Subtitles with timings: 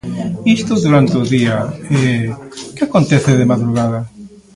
[0.57, 1.57] Isto durante o día
[1.97, 1.99] e,
[2.75, 3.99] que acontece de madrugada?